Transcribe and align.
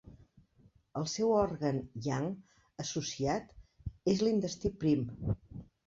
El 1.01 1.05
seu 1.11 1.33
òrgan 1.41 1.83
yang 2.07 2.27
associat 2.87 3.57
és 4.15 4.27
l'intestí 4.29 4.77
prim. 4.85 5.11